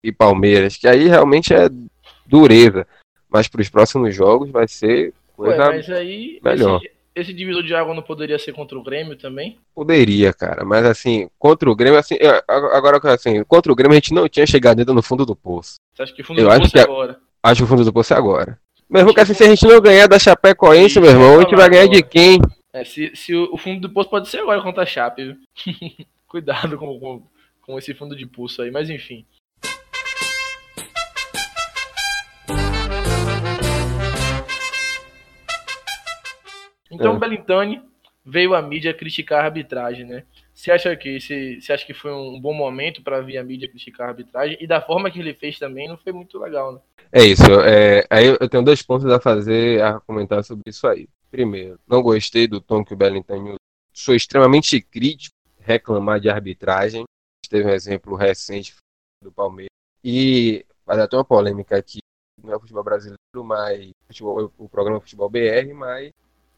[0.02, 1.70] e Palmeiras, que aí realmente é
[2.26, 2.88] dureza.
[3.30, 6.80] Mas para os próximos jogos vai ser coisa Ué, mas aí, melhor.
[7.16, 9.58] Esse, divisor de água não poderia ser contra o Grêmio também?
[9.74, 10.64] Poderia, cara.
[10.66, 14.46] Mas assim, contra o Grêmio, assim, agora assim, contra o Grêmio a gente não tinha
[14.46, 15.76] chegado ainda no fundo do poço.
[15.94, 17.20] Você acha que o fundo Eu do poço é agora?
[17.42, 18.60] Acho que o fundo do poço é agora.
[18.90, 21.56] Meu irmão, que assim, se a gente não ganhar da Chapecoense, meu irmão, a gente
[21.56, 22.40] vai ganhar de quem?
[22.72, 25.36] É, se, se o, o fundo do poço pode ser agora contra a Chape,
[26.34, 27.24] Cuidado com, com,
[27.62, 29.24] com esse fundo de pulso aí, mas enfim.
[36.94, 37.20] Então, é.
[37.20, 37.82] Belintani
[38.26, 40.24] veio a mídia criticar a arbitragem, né?
[40.54, 44.08] Você acha que você acha que foi um bom momento para vir a mídia criticar
[44.08, 46.80] a arbitragem e da forma que ele fez também não foi muito legal, né?
[47.12, 47.44] É isso.
[47.66, 51.08] É, aí eu tenho dois pontos a fazer a comentar sobre isso aí.
[51.30, 53.56] Primeiro, não gostei do tom que o Belintani
[53.94, 57.04] Sou extremamente crítico reclamar de arbitragem
[57.48, 58.74] teve um exemplo recente
[59.22, 59.70] do Palmeiras.
[60.04, 62.00] E vai dar até uma polêmica aqui,
[62.42, 66.10] não é o futebol brasileiro, mas futebol, o programa Futebol BR, mas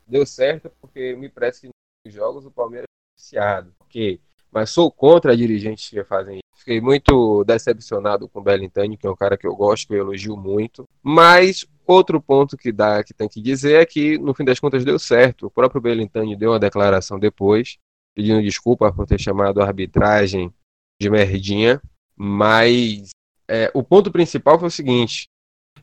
[0.08, 1.70] deu certo porque me parece que
[2.06, 3.74] nos jogos o Palmeiras é viciado.
[3.80, 4.20] Ok,
[4.52, 6.60] mas sou contra dirigentes que fazem isso.
[6.60, 10.00] Fiquei muito decepcionado com o Bellintani, que é um cara que eu gosto, que eu
[10.00, 10.88] elogio muito.
[11.04, 14.84] Mas outro ponto que dá, que tem que dizer é que no fim das contas
[14.84, 15.48] deu certo.
[15.48, 17.78] O próprio Bellintani deu uma declaração depois,
[18.16, 20.52] pedindo desculpa por ter chamado a arbitragem
[21.00, 21.82] de merdinha,
[22.16, 23.10] mas
[23.48, 25.28] é, o ponto principal foi o seguinte: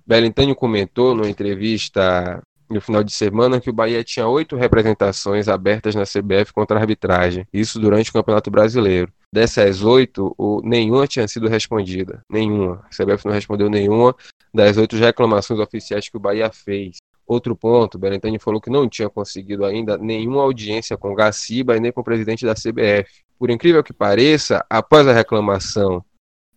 [0.06, 5.94] Belintânio comentou numa entrevista no final de semana que o Bahia tinha oito representações abertas
[5.94, 9.12] na CBF contra a arbitragem, isso durante o Campeonato Brasileiro.
[9.32, 12.22] Dessas oito, nenhuma tinha sido respondida.
[12.30, 12.84] Nenhuma.
[12.84, 14.14] A CBF não respondeu nenhuma
[14.52, 16.96] das oito reclamações oficiais que o Bahia fez.
[17.26, 21.92] Outro ponto, Berentani falou que não tinha conseguido ainda nenhuma audiência com Gaciba e nem
[21.92, 23.22] com o presidente da CBF.
[23.38, 26.04] Por incrível que pareça, após a reclamação,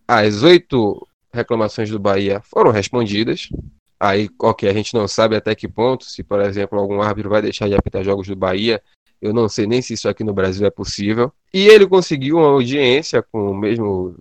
[0.06, 3.48] as oito reclamações do Bahia foram respondidas.
[3.98, 7.40] Aí, ok, a gente não sabe até que ponto, se por exemplo algum árbitro vai
[7.40, 8.82] deixar de apitar jogos do Bahia,
[9.20, 11.32] eu não sei nem se isso aqui no Brasil é possível.
[11.52, 14.16] E ele conseguiu uma audiência com mesmo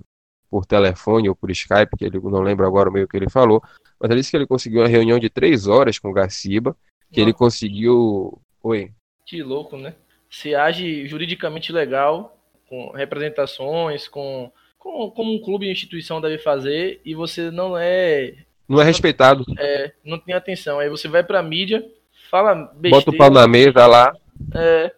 [0.50, 3.62] por telefone ou por Skype, que ele não lembro agora o meio que ele falou,
[4.00, 6.76] mas ele disse que ele conseguiu uma reunião de três horas com o Garciba,
[7.12, 8.40] que ele conseguiu.
[8.64, 8.92] Oi.
[9.26, 9.96] Que louco, né?
[10.30, 12.38] Se age juridicamente legal,
[12.70, 18.46] com representações, com, com como um clube e instituição deve fazer, e você não é.
[18.68, 19.46] Não é respeitado.
[19.58, 20.80] É, não tem atenção.
[20.80, 21.86] Aí você vai pra mídia,
[22.30, 22.98] fala besteira.
[22.98, 24.16] Bota o pau na mesa lá.
[24.54, 24.92] É.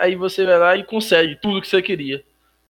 [0.00, 2.24] Aí você vai lá e consegue tudo que você queria.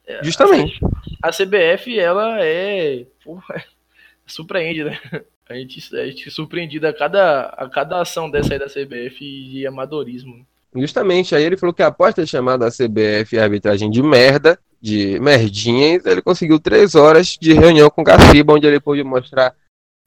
[0.06, 0.80] É, Justamente.
[1.22, 3.06] A CBF, ela é.
[3.24, 3.64] Porra,
[4.26, 5.00] surpreende, né?
[5.48, 9.20] A gente, a gente é surpreendido a cada, a cada ação dessa aí da CBF
[9.20, 10.46] de amadorismo.
[10.76, 15.20] Justamente, aí ele falou que após ter chamado a CBF a arbitragem de merda, de
[15.20, 19.54] merdinhas, ele conseguiu três horas de reunião com o Gaciba, onde ele pôde mostrar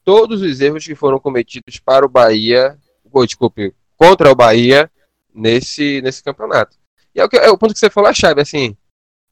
[0.07, 2.79] todos os erros que foram cometidos para o Bahia,
[3.11, 4.89] ou, desculpe, contra o Bahia
[5.33, 6.77] nesse, nesse campeonato.
[7.13, 8.77] E é o, que, é o ponto que você falou a chave, assim,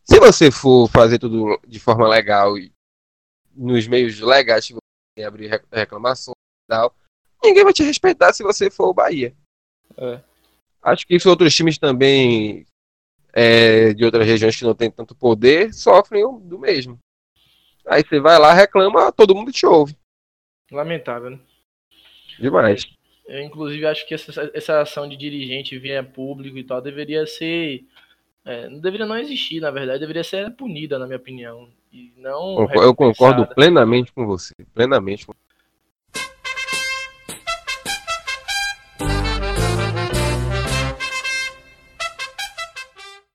[0.04, 2.74] se você for fazer tudo de forma legal e
[3.56, 6.94] nos meios legais que você abrir reclamações e tal,
[7.42, 9.34] ninguém vai te respeitar se você for o Bahia.
[9.96, 10.20] É.
[10.82, 12.68] Acho que outros times também
[13.32, 17.00] é, de outras regiões que não tem tanto poder sofrem do mesmo.
[17.88, 19.96] Aí você vai lá, reclama, todo mundo te ouve.
[20.72, 21.40] Lamentável, né?
[22.40, 22.86] Demais.
[23.28, 27.86] Eu, inclusive, acho que essa, essa ação de dirigente via público e tal deveria ser
[28.46, 31.68] é, não deveria não existir, na verdade, deveria ser punida, na minha opinião.
[31.92, 34.54] E não eu concordo plenamente com você.
[34.72, 35.26] Plenamente.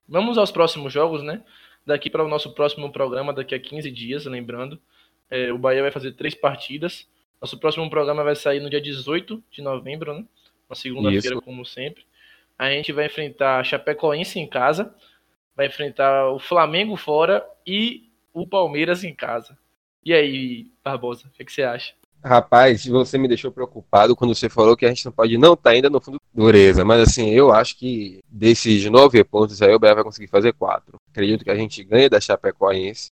[0.07, 1.43] Vamos aos próximos jogos, né?
[1.85, 4.79] Daqui para o nosso próximo programa, daqui a 15 dias, lembrando.
[5.29, 7.05] É, o Bahia vai fazer três partidas.
[7.41, 10.23] Nosso próximo programa vai sair no dia 18 de novembro, né?
[10.69, 12.05] Na segunda-feira, como sempre.
[12.57, 14.93] A gente vai enfrentar a Chapecoense em casa,
[15.55, 19.57] vai enfrentar o Flamengo fora e o Palmeiras em casa.
[20.05, 21.93] E aí, Barbosa, o que, é que você acha?
[22.23, 25.71] Rapaz, você me deixou preocupado quando você falou que a gente não pode não estar
[25.71, 29.79] tá ainda no fundo dureza, mas assim, eu acho que desses nove pontos aí o
[29.79, 30.97] Bahia vai conseguir fazer quatro.
[31.09, 33.09] Acredito que a gente ganha da Chapecoense.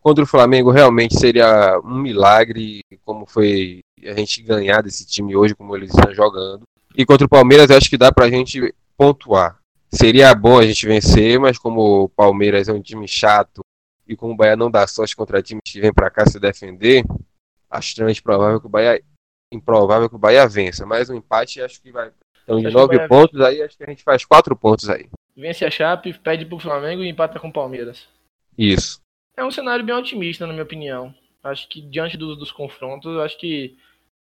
[0.00, 5.54] Contra o Flamengo realmente seria um milagre como foi a gente ganhar desse time hoje,
[5.54, 6.62] como eles estão jogando.
[6.96, 9.58] E contra o Palmeiras, eu acho que dá pra gente pontuar.
[9.90, 13.60] Seria bom a gente vencer, mas como o Palmeiras é um time chato
[14.06, 17.04] e como o Bahia não dá sorte contra times que vêm para cá se defender,
[17.70, 19.02] acho extremamente provável que o Bahia
[19.52, 22.10] improvável que o Bahia vença, mas um empate acho que vai.
[22.44, 25.08] Então, de nove pontos aí, acho que a gente faz quatro pontos aí.
[25.36, 28.08] Vence a Chape, pede pro Flamengo e empata com o Palmeiras.
[28.56, 29.00] Isso.
[29.38, 31.14] É um cenário bem otimista, na minha opinião.
[31.44, 33.76] Acho que diante dos, dos confrontos, acho que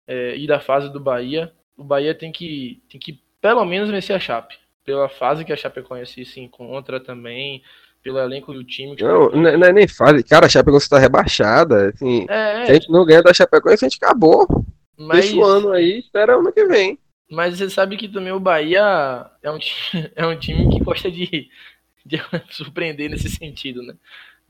[0.06, 4.14] é, e da fase do Bahia, o Bahia tem que, tem que pelo menos vencer
[4.14, 4.58] a Chape.
[4.84, 7.62] Pela fase que a Chapecoense se encontra também,
[8.02, 8.96] pelo elenco do time.
[9.00, 10.22] Não, não, não, é nem fase.
[10.22, 11.88] Cara, a Chapecoense está rebaixada.
[11.88, 14.46] Assim, é, se a gente não ganha da Chapecoense, a gente acabou.
[14.94, 15.24] Mas...
[15.24, 16.98] Deixa o ano aí, espera o ano que vem.
[17.30, 19.58] Mas você sabe que também o Bahia é um,
[20.14, 21.48] é um time que gosta de,
[22.04, 23.94] de surpreender nesse sentido, né?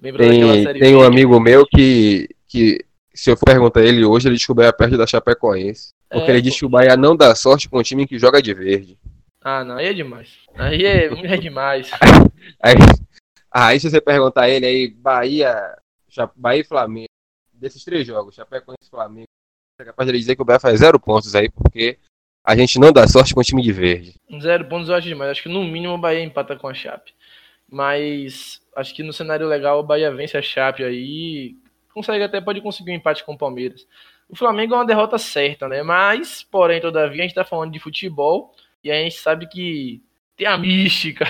[0.00, 4.36] Lembra tem, série tem um amigo meu que, que, se eu perguntar ele hoje, ele
[4.36, 5.92] descobriu a perto da Chapecoense.
[6.08, 8.40] Porque é, ele diz que o Bahia não dá sorte com um time que joga
[8.40, 8.98] de verde.
[9.42, 10.38] Ah, não, aí é demais.
[10.54, 11.90] Aí é, é demais.
[12.62, 12.74] aí,
[13.50, 15.76] aí se você perguntar a ele aí, Bahia,
[16.36, 17.08] Bahia e Flamengo,
[17.52, 19.26] desses três jogos, Chapecoense e Flamengo,
[19.80, 21.98] é capaz de ele dizer que o Bahia faz zero pontos aí, porque
[22.44, 24.14] a gente não dá sorte com o time de verde.
[24.40, 25.32] Zero pontos eu acho demais.
[25.32, 27.12] Acho que no mínimo o Bahia empata com a Chape.
[27.70, 31.56] Mas acho que no cenário legal o Bahia vence a Chape aí.
[31.92, 33.86] Consegue até, pode conseguir um empate com o Palmeiras.
[34.28, 35.82] O Flamengo é uma derrota certa, né?
[35.82, 40.00] Mas, porém, todavia, a gente tá falando de futebol e a gente sabe que
[40.36, 41.26] tem a mística.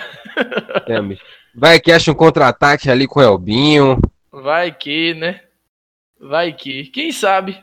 [0.85, 1.31] Tem a mística.
[1.55, 3.99] Vai que acha um contra-ataque ali com o Elbinho.
[4.31, 5.41] Vai que, né?
[6.21, 6.85] Vai que.
[6.87, 7.59] Quem sabe?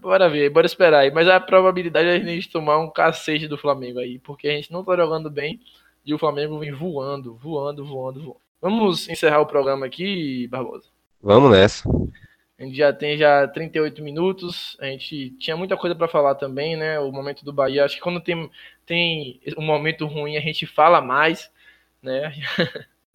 [0.00, 1.10] Bora ver, bora esperar aí.
[1.10, 4.72] Mas a probabilidade é a gente tomar um cacete do Flamengo aí, porque a gente
[4.72, 5.60] não tá jogando bem
[6.04, 8.47] e o Flamengo vem voando, voando, voando, voando.
[8.60, 10.88] Vamos encerrar o programa aqui, Barbosa?
[11.22, 11.88] Vamos nessa.
[12.58, 14.76] A gente já tem já 38 minutos.
[14.80, 16.98] A gente tinha muita coisa para falar também, né?
[16.98, 17.84] O momento do Bahia.
[17.84, 18.50] Acho que quando tem,
[18.84, 21.50] tem um momento ruim, a gente fala mais,
[22.02, 22.34] né?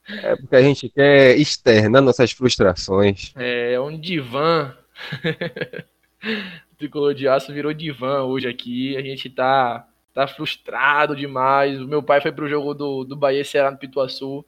[0.05, 3.33] É porque a gente quer externar nossas frustrações.
[3.35, 4.73] É um divã.
[6.71, 8.95] o tricolor de aço virou divã hoje aqui.
[8.95, 11.81] A gente tá, tá frustrado demais.
[11.81, 14.45] O meu pai foi pro jogo do, do Bahia Ceará no Pituaçu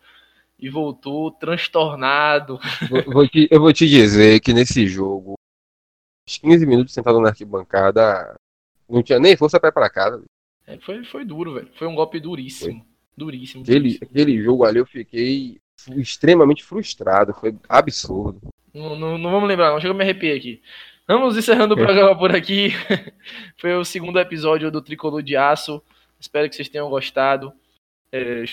[0.60, 2.60] e voltou transtornado.
[2.90, 5.36] Vou, vou te, eu vou te dizer que nesse jogo,
[6.28, 8.36] os 15 minutos sentado na arquibancada,
[8.90, 10.24] não tinha nem força para ir para casa.
[10.66, 11.70] É, foi, foi duro, velho.
[11.76, 12.80] Foi um golpe duríssimo.
[12.80, 12.96] Foi.
[13.18, 13.64] Duríssimo.
[13.64, 15.60] Aquele, aquele jogo ali eu fiquei
[15.96, 17.34] extremamente frustrado.
[17.34, 18.42] Foi absurdo.
[18.74, 19.80] Não, não, não vamos lembrar, não.
[19.80, 20.62] Chega a me arrepiar aqui.
[21.08, 21.86] Vamos encerrando o é.
[21.86, 22.72] programa por aqui.
[23.58, 25.82] Foi o segundo episódio do Tricolor de Aço.
[26.20, 27.54] Espero que vocês tenham gostado.
[28.18, 28.46] É,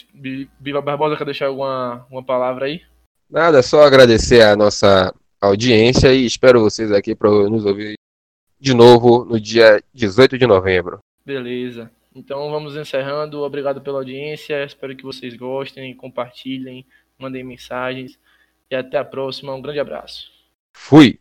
[0.61, 2.83] Viva Barbosa, quer deixar alguma uma palavra aí?
[3.31, 7.95] Nada, só agradecer a nossa audiência e espero vocês aqui para nos ouvir
[8.59, 10.99] de novo no dia 18 de novembro.
[11.25, 11.89] Beleza.
[12.13, 13.43] Então vamos encerrando.
[13.43, 14.65] Obrigado pela audiência.
[14.65, 16.85] Espero que vocês gostem, compartilhem,
[17.17, 18.19] mandem mensagens.
[18.69, 19.55] E até a próxima.
[19.55, 20.29] Um grande abraço.
[20.73, 21.21] Fui!